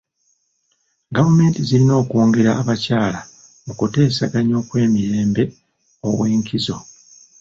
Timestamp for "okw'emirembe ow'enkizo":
4.61-6.77